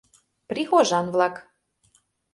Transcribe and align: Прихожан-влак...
Прихожан-влак... 0.49 1.35